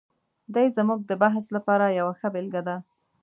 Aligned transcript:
دی 0.53 0.67
زموږ 0.77 0.99
د 1.05 1.11
بحث 1.23 1.45
لپاره 1.55 1.95
یوه 1.99 2.13
ښه 2.19 2.27
بېلګه 2.33 2.61
ده. 2.67 2.77